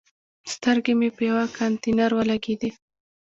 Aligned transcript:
سترګې 0.53 0.93
مې 0.99 1.09
په 1.15 1.21
یوه 1.29 1.43
کانتینر 1.57 2.11
ولګېدې. 2.15 2.69